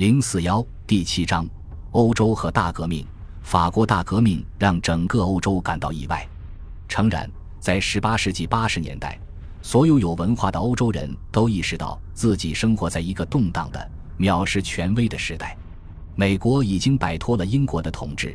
[0.00, 1.46] 零四幺第七章：
[1.90, 3.06] 欧洲和大革命。
[3.42, 6.26] 法国大革命让整个欧洲感到意外。
[6.88, 9.20] 诚然，在十八世纪八十年代，
[9.60, 15.54] 所有有文化的欧洲人都意识到自己生活在一个动荡的、藐视权威的时代。
[16.14, 18.34] 美国已经摆脱了英国的统治，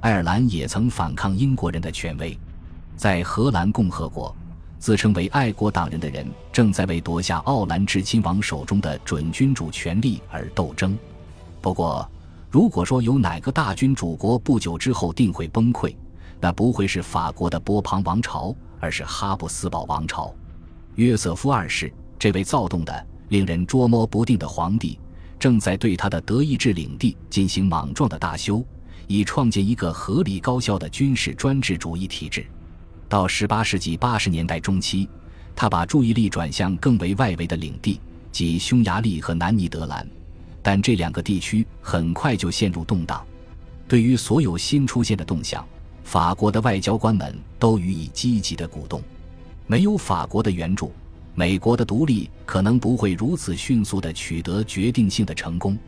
[0.00, 2.36] 爱尔兰也曾反抗英国人的权威。
[2.96, 4.34] 在荷兰共和国，
[4.78, 10.96] 自称为爱国党人的人正在为夺下奥兰治亲王手中的准君主权力而斗争。
[11.60, 12.08] 不过，
[12.50, 15.94] 如果说有哪个大君主国不久之后定会崩溃，
[16.40, 20.32] 那不会是法国的波旁王朝，而是哈布斯堡王朝。
[20.94, 24.98] 约瑟夫二世这位躁动的、令人捉摸不定的皇帝，
[25.38, 28.64] 正在对他的德意志领地进行莽撞的大修，
[29.06, 32.46] 以创建一个合理高效的军事专制主义体制。
[33.08, 35.08] 到18世纪80年代中期，
[35.54, 38.00] 他把注意力转向更为外围的领地，
[38.32, 40.06] 即匈牙利和南尼德兰。
[40.62, 43.24] 但这两个地区很快就陷入动荡。
[43.86, 45.64] 对于所有新出现的动向，
[46.02, 49.00] 法国的外交官们都予以积极的鼓动。
[49.68, 50.92] 没有法国的援助，
[51.34, 55.78] 美国的独立可能不会如此迅速地取得决定性的成功。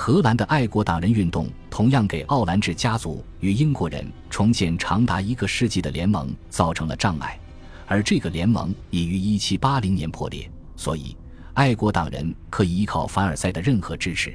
[0.00, 7.36] 荷兰的爱国党人运动同样给奥兰治家族与英国人重建长达一个世纪的联盟造成了障碍，
[7.84, 10.48] 而这个联盟已于1780年破裂。
[10.76, 11.16] 所以。
[11.54, 14.32] 爱国党人可以依靠凡尔赛的任何支持，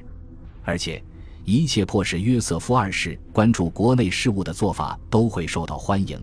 [0.66, 1.02] 而且
[1.46, 6.22] 一切迫使约瑟夫二世关注国内事务的做法都会受到欢迎，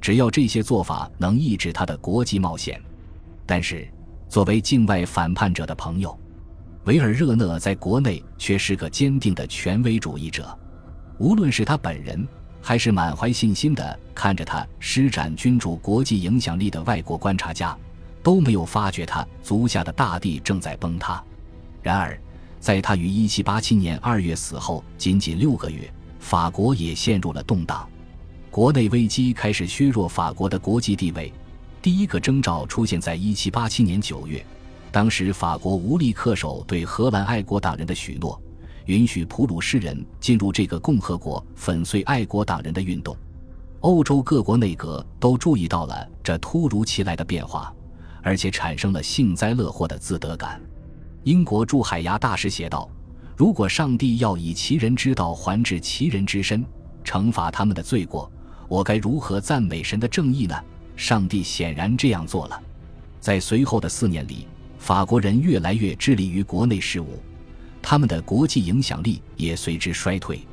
[0.00, 2.82] 只要这些做法能抑制他的国际冒险。
[3.46, 3.86] 但是，
[4.28, 6.18] 作为境外反叛者的朋友，
[6.84, 10.56] 维尔热讷在国内却是个坚定的权威主义者。
[11.18, 12.26] 无论是他本人，
[12.60, 17.76] 还是满怀信心的看着他施展君主国际影响力的外国观察家。
[18.22, 21.20] 都没有发觉他足下的大地正在崩塌。
[21.82, 22.16] 然而，
[22.60, 27.84] 在他于1787年2月死后仅仅六个月，法国也陷入了动荡，
[28.48, 31.32] 国内危机开始削弱法国的国际地位。
[31.82, 34.46] 第一个征兆出现在1787年9月，
[34.92, 38.40] 当时法国无力恪守对荷兰爱国党人的许诺，
[38.84, 43.16] 允许普鲁士人进入这个共和国，粉碎爱国党人的运动。
[43.80, 47.74] 欧洲各国内阁都注意到了这突如其来的变化。
[48.24, 50.60] 而且产生了幸灾乐祸的自得感。
[51.24, 52.88] 英国驻海牙大使写道
[53.36, 56.64] ：“如果上帝要以其人之道还治其人之身，
[57.04, 58.30] 惩罚他们的罪过，
[58.68, 60.54] 我该如何赞美神的正义呢？”
[60.94, 62.62] 上帝显然这样做了。
[63.18, 64.46] 在随后的四年里，
[64.82, 67.22] 法国人越来越致力于国内事务，
[67.80, 70.44] 他们的国际影响力也随之衰退。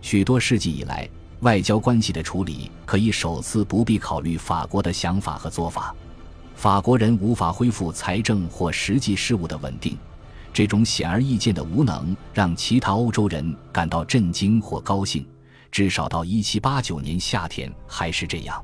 [0.00, 1.08] 许多世纪以来，
[1.42, 5.94] 外交关系的处理可以首次不必考虑法国的想法和做法。
[6.56, 9.96] 法国人无法恢复财政或实际事务的稳定，
[10.52, 15.24] 这种显而易见的无能让其他欧洲人感到震惊或高兴。
[15.70, 18.60] 至少到1789年夏天还是这样。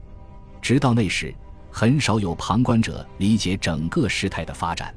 [0.60, 1.32] 直到那时，
[1.70, 4.92] 很少有旁观者理解整个事态的发展。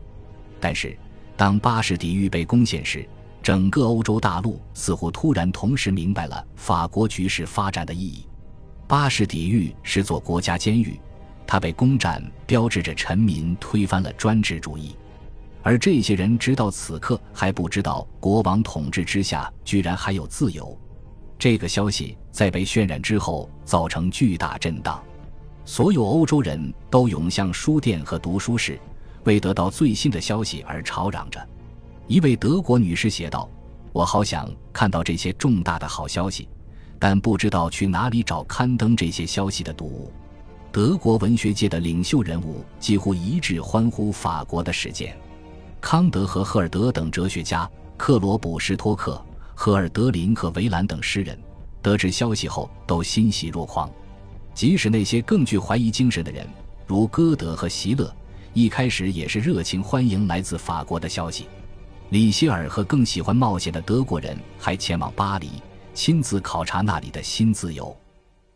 [0.59, 0.97] 但是，
[1.35, 3.07] 当巴士底狱被攻陷时，
[3.41, 8.25] 整个欧洲大陆似乎突然同时明白了法国局势发展的意义。
[8.87, 10.99] 巴士底狱是座国家监狱。
[11.45, 14.97] 他被攻占，标志着臣民推翻了专制主义，
[15.63, 20.77] 而这些人直到此刻还不知道国王统治之下居然还有自由。
[21.39, 25.01] 这个消息在被渲染之后造成巨大震荡，
[25.63, 28.77] 所有欧洲人都涌向书店和读书室，
[29.23, 31.39] 为得到最新的消息而吵嚷着。
[32.07, 33.49] 一位德国女士写道
[33.91, 36.47] ：“我好想看到这些重大的好消息，
[36.97, 40.11] 但不知道去哪里找刊登这些消息的读物。”
[40.71, 45.17] 德国文学界的领袖人物几乎一致欢呼法国的事件。
[45.81, 49.19] 康德和赫尔德等哲学家，克罗卜施托克、
[49.55, 51.37] 赫尔德林和维兰等诗人，
[51.81, 53.89] 得知消息后都欣喜若狂。
[54.53, 56.45] 即使那些更具怀疑精神的人，
[56.85, 58.13] 如歌德和席勒，
[58.57, 61.45] 一开始也是热情欢迎来自法国的消息。
[62.09, 65.61] 里希尔和更喜欢冒险的德国人还前往巴黎，
[65.93, 67.95] 亲自考察那里的新自由。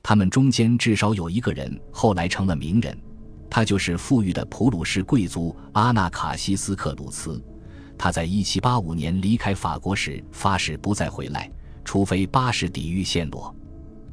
[0.02, 3.00] 他们中间至少有一个人后来成了名人，
[3.48, 7.40] 他就是富裕的普鲁士贵族阿纳卡西斯克鲁茨。
[7.96, 11.48] 他在1785年离开法国时发誓不再回来，
[11.86, 13.56] 除非巴士底狱陷落。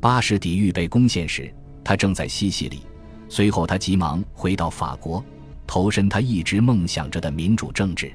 [0.02, 1.50] 巴士底狱被攻陷时，
[1.82, 2.82] 他正在西西里。
[3.30, 5.24] 随后，他急忙回到法国，
[5.68, 8.10] 投身他一直梦想着的民主政治。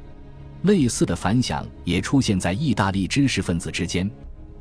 [0.64, 4.10] 类似的反响也出现在意大利知识分子之间。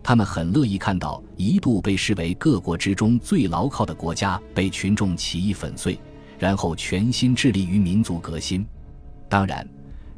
[0.03, 5.99] 他们很乐意看到一度被视为各国之中最牢靠的国家被群众起义粉碎，
[6.41, 8.67] 然后全心致力于民族革新。
[9.29, 9.67] 当然，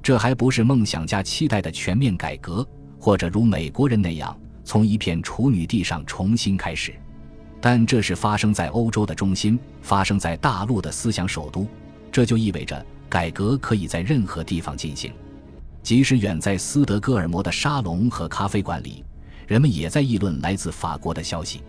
[0.02, 2.66] 这还不是梦想家期待的全面改革，
[2.98, 4.34] 或者如美国人那样
[4.64, 6.94] 从一片处女地上重新开始。
[7.60, 11.66] 但这是发生在欧洲的中心，发生在大陆的思想首都，
[12.14, 15.12] 这就意味着改革可以在任何地方进行，
[15.82, 19.04] 即使远在斯德哥尔摩的沙龙和咖啡馆里，
[19.48, 21.60] 人们也在议论来自法国的消息。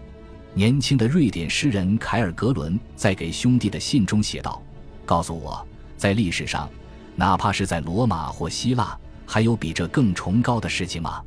[0.53, 4.61] 年轻的瑞典诗人凯尔格伦在给兄弟的信中写道
[5.03, 6.69] ：“告诉我，在历史上，
[7.15, 8.95] 哪怕是在罗马或希腊，
[9.25, 11.23] 还有比这更崇高的事情吗？”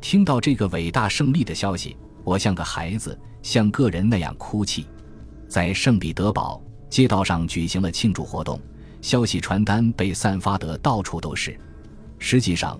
[0.00, 3.18] 听到这个伟大胜利的消息，我像个孩子。
[3.42, 4.86] 像个人那样哭泣，
[5.48, 6.62] 在圣彼得堡
[6.92, 8.60] 街道上举行了庆祝活动，
[9.00, 11.58] 消息传单被散发得到处都是。
[12.18, 12.78] 实际上，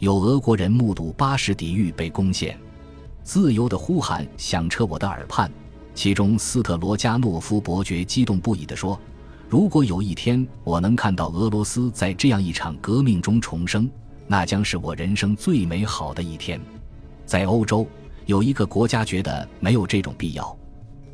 [0.00, 2.60] 有俄国人目睹巴士底狱被攻陷，
[3.22, 5.50] 自由的呼喊响彻我的耳畔。
[5.94, 9.00] 其中，斯特罗加诺夫伯爵激动不已地说
[9.48, 13.90] ：“如果有一天我能看到俄罗斯在这样一场革命中重生，
[14.26, 16.60] 那将是我人生最美好的一天。”
[17.24, 17.88] 在欧洲。
[18.26, 20.54] 有一个国家觉得没有这种必要。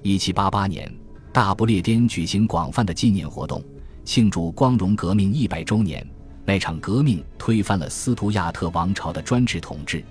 [0.02, 0.92] 一七八八年，
[1.32, 3.62] 大不列颠举行广泛的纪念活动，
[4.04, 6.04] 庆祝光荣革命一百周年。
[6.44, 10.02] 那场革命推翻了斯图亚特王朝的专制统治，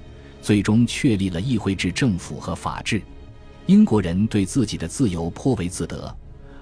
[0.41, 3.01] 最终确立了议会制政府和法治。
[3.65, 6.15] 英国人对自己的自由颇为自得，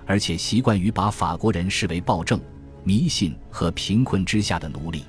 [0.06, 2.40] 而且习惯于把法国人视为暴政、
[2.84, 5.04] 迷信和贫困之下的奴隶。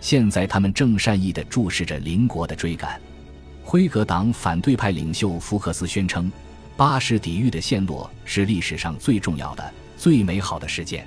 [0.00, 2.98] 现在，他们正善意地注视着邻国的追赶。
[3.62, 6.32] 辉格党反对派领袖福克斯宣称，
[6.78, 11.04] 巴士底狱的陷落是历史上最重要的、最美好的事件。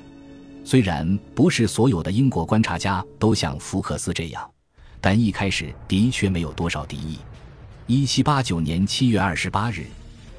[0.66, 4.52] 虽然不是所有的英国观察家都像福克斯这样，
[5.00, 7.20] 但一开始的确没有多少敌意。
[7.88, 9.86] 一七八九年七月二十八日，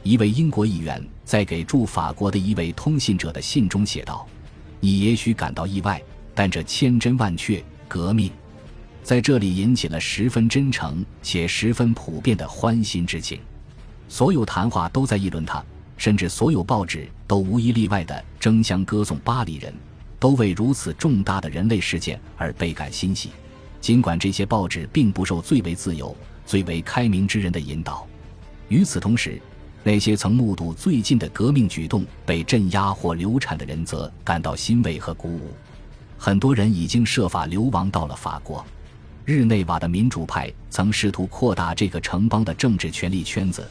[0.03, 4.29] 一位英国议员在给驻法国的一位通信者的信中写道
[4.81, 5.99] ：“你也许感到意外，
[6.35, 8.31] 但这千真万确，革命。”
[9.03, 13.41] 在这里引起了十分真诚且十分普遍的欢欣之情，
[14.13, 15.65] 所有谈话都在议论他，
[15.97, 19.73] 甚至所有报纸都无一例外地争相歌颂巴黎人，
[20.21, 23.31] 都为如此重大的人类事件而倍感欣喜。
[23.81, 26.15] 尽管这些报纸并不受最为自由、
[26.45, 28.07] 最为开明之人的引导，
[28.69, 29.41] 与此同时，
[29.83, 35.53] 那些曾目睹最近的革命举动被镇压或流产的人则感到欣慰和鼓舞。
[36.19, 38.63] 很多人已经设法流亡到了法国。
[39.25, 43.67] 日内瓦的民主派曾试图扩大这个城邦的政治权力圈子，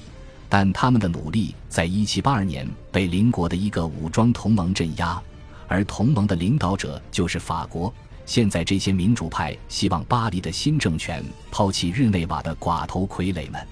[0.53, 5.17] 但他们的努力在1782年被邻国的一个武装同盟镇压，
[5.65, 7.91] 而同盟的领导者就是法国。
[8.25, 13.65] 现在，这些民主派希望巴黎的新政权抛弃日内瓦的寡头傀儡们。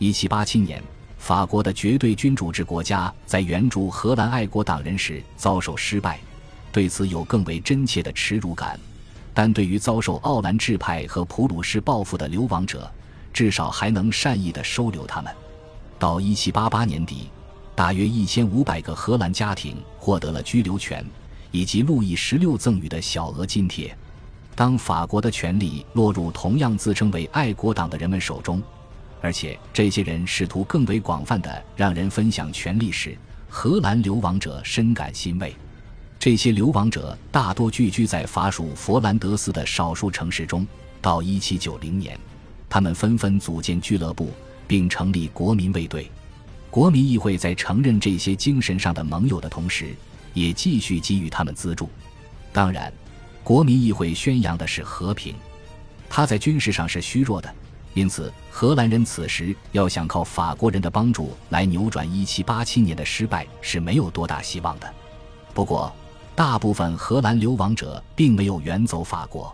[0.00, 0.82] 1787年，
[1.18, 6.18] 法国的绝对君主制国家在援助荷兰爱国党人时遭受失败，
[6.72, 8.76] 对此有更为真切的耻辱感。
[9.32, 12.90] 但对于遭受奥兰治派和普鲁士报复的流亡者，
[13.32, 15.32] 至少还能善意地收留他们。
[15.98, 17.28] 到1788年底，
[17.74, 21.04] 大约1500个荷兰家庭获得了居留权，
[21.50, 23.96] 以及路易十六赠予的小额津贴。
[24.54, 28.62] 当法国的权力落入同样自称为爱国党的人们手中，
[29.20, 33.16] 而且这些人试图更为广泛的让人分享权力时，
[33.48, 35.54] 荷兰流亡者深感欣慰。
[36.18, 40.66] 这些流亡者大多聚居在法属佛兰德斯的少数城市中。
[41.00, 42.18] 到1790年，
[42.68, 44.32] 他们纷纷组建俱乐部，
[44.68, 46.08] 并成立国民卫队。
[46.70, 49.96] 国民议会在承认这些精神上的盟友的同时，
[50.34, 51.88] 也继续给予他们资助。
[52.52, 52.92] 当然，
[53.42, 55.34] 国民议会宣扬的是和平，
[56.08, 57.52] 他在军事上是虚弱的，
[57.94, 64.94] 因此荷兰人此时要想靠法国人的帮助来扭转1787年的失败是没有多大希望的。
[65.54, 65.90] 不过，
[66.36, 69.52] 大部分荷兰流亡者并没有远走法国，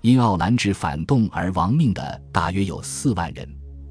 [0.00, 3.46] 因奥兰治反动而亡命的大约有四万人，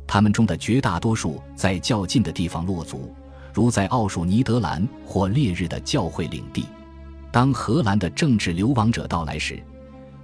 [0.05, 3.13] 他们中的绝大多数在较近的地方落足，
[3.53, 6.65] 如在奥属尼德兰或烈日的教会领地。
[7.31, 9.62] 当荷兰的政治流亡者到来时，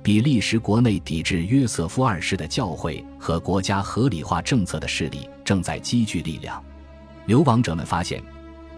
[0.04, 6.64] 比利时国内抵制约瑟夫二世的教会和国家合理化政策的势力正在积聚力量。
[7.26, 8.22] 流亡者们发现。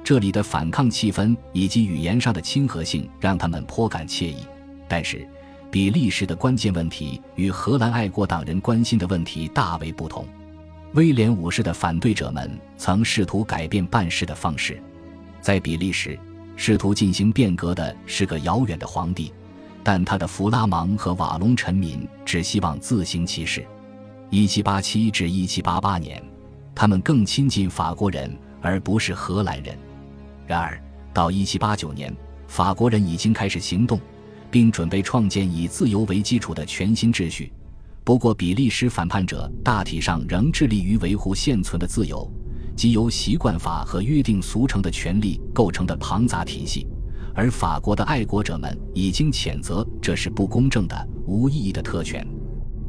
[0.04, 4.38] 这里的反抗气氛以及语言上的亲和性让他们颇感惬意，
[4.88, 5.28] 但是，
[5.70, 10.26] 比利时的关键问题与荷兰爱国党人关心的问题大为不同。
[10.94, 14.82] 威廉五世的反对者们曾试图改变办事的方式，
[15.40, 16.20] 在比利时，
[16.58, 19.32] 试图进行变革的是个遥远的皇帝，
[19.84, 23.66] 但他的弗拉芒和瓦隆臣民只希望自行其事。
[24.32, 26.22] 1787至1788年，
[26.76, 28.30] 他们更亲近法国人
[28.62, 29.78] 而不是荷兰人。
[30.46, 30.78] 然而，
[31.14, 32.14] 到1789年，
[32.48, 33.98] 法国人已经开始行动，
[34.50, 37.50] 并准备创建以自由为基础的全新秩序。
[38.04, 42.30] 不过，比利时反叛者大体上仍致力于维护现存的自由，
[42.76, 46.88] 即由习惯法和约定俗成的权利构成的庞杂体系。
[47.34, 52.28] 而法国的爱国者们已经谴责这是不公正的、无意义的特权。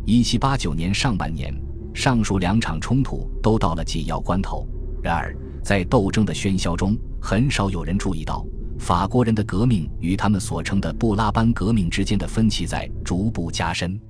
[0.05, 1.55] 一七八九年上半年，
[1.95, 4.67] 上述两场冲突都到了紧要关头。
[5.03, 8.45] 然而，在斗争的喧嚣中，很少有人注意到
[8.79, 14.01] 法国人的革命与他们所称的布拉班革命之间的分歧在逐步加深。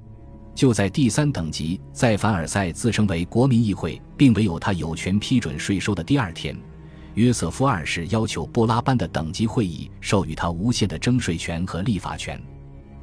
[0.55, 6.57] 就在第三等级在凡尔赛自称为国民议会，并唯有他有权批准税收的第二天。
[7.15, 12.41] 约瑟夫二世要求布拉班的等级会议授予他无限的征税权和立法权，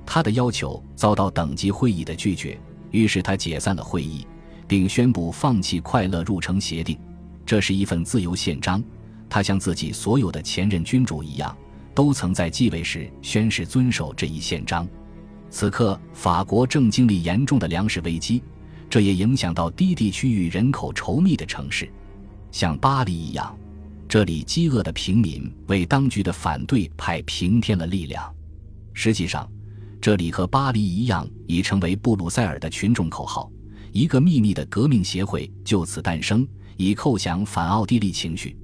[0.05, 2.59] 他的要求遭到等级会议的拒绝，
[2.91, 4.25] 于是他解散了会议，
[4.67, 6.97] 并宣布放弃快乐入城协定。
[7.45, 8.83] 这是一份自由宪章，
[9.29, 11.55] 他像自己所有的前任君主一样，
[11.93, 14.87] 都曾在继位时宣誓遵守这一宪章。
[15.49, 18.43] 此刻，法国正经历严重的粮食危机，
[18.89, 21.91] 这也影响到低地区域人口稠密的城市，
[22.51, 23.55] 像巴黎一样。
[24.07, 28.33] 这里饥饿的平民为当局的反对派平添了力量。
[28.93, 29.47] 实际上，
[30.01, 33.51] 这里和巴黎一样，已成为布鲁塞尔的群众口号。
[33.91, 38.55] 一个秘密的革命协会就此诞生，以叩响反奥地利情绪。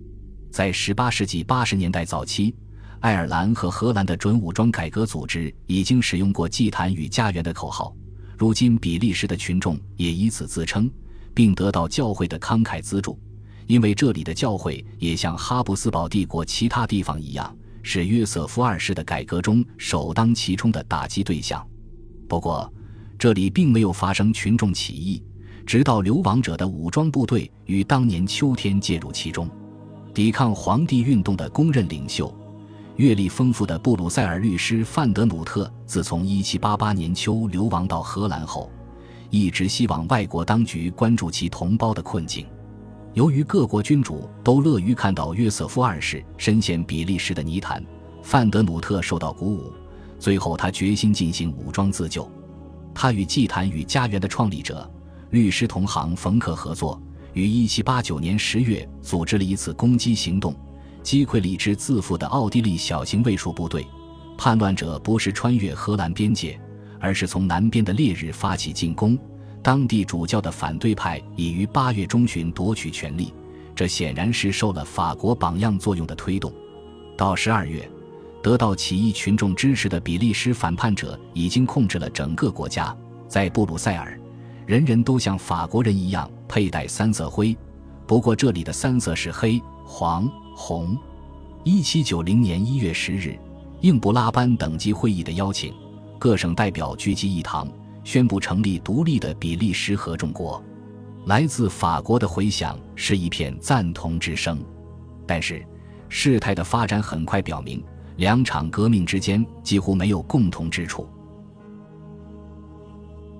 [0.51, 2.55] 在18世纪80年代早期，
[2.99, 7.95] 爱尔兰和荷兰的准武装改革组织已经使用过“祭坛与家园”的口号。
[8.37, 10.89] 如今，比利时的群众也以此自称，
[11.33, 13.19] 并得到教会的慷慨资助。
[13.67, 21.65] 因为这里的教会也像哈布斯堡帝国其他地方一样，是约瑟夫二世的改革中首当其冲的打击对象。
[22.27, 22.71] 不过，
[23.17, 25.23] 这里并没有发生群众起义，
[25.65, 29.49] 直到流亡者的武装部队于当年秋天介入其中。
[30.13, 32.33] 抵抗皇帝运动的公认领袖、
[32.97, 38.71] 阅历丰富的布鲁塞尔律师范德努特，自从1788年秋流亡到荷兰后，
[39.29, 42.45] 一直希望外国当局关注其同胞的困境。
[43.13, 47.83] 由于各国君主都乐于看到约瑟夫二世深陷比利时的泥潭，
[48.23, 49.73] 范德努特受到鼓舞，
[50.17, 52.29] 最后他决心进行武装自救。
[52.93, 54.89] 他与祭坛与家园的创立者、
[55.31, 57.01] 律师同行冯克合作，
[57.33, 60.55] 于1789年10月组织了一次攻击行动，
[61.05, 63.85] 击溃了一支自负的奥地利小型卫戍部队。
[64.35, 66.59] 叛乱者不是穿越荷兰边界，
[66.99, 69.17] 而是从南边的烈日发起进攻。
[69.61, 73.31] 当地主教的反对派已于八月中旬夺取权力，
[73.75, 76.51] 这显然是受了法国榜样作用的推动。
[77.15, 77.87] 到十二月，
[78.43, 82.95] 得到起义群众支持的比利时反叛者已经控制了整个国家。
[83.27, 84.19] 在布鲁塞尔，
[84.65, 87.55] 人人都像法国人一样佩戴三色徽，
[88.07, 90.97] 不过这里的三色是黑、黄、红。
[91.63, 93.37] 一七九零年一月十日，
[93.81, 95.73] 应布拉班等级会议的邀请，
[96.19, 97.67] 各省代表聚集一堂。
[98.03, 100.63] 宣布成立独立的比利时合众国，
[101.25, 104.63] 来自法国的回响是一片赞同之声。
[105.25, 105.65] 但是，
[106.07, 107.83] 事态的发展很快表明，
[108.17, 111.07] 两场革命之间几乎没有共同之处。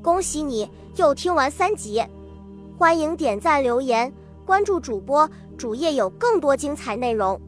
[0.02, 2.04] 恭喜你又听完三集，
[2.76, 4.12] 欢迎点赞、留言、
[4.46, 7.42] 关注主播，主页有更多精彩内容。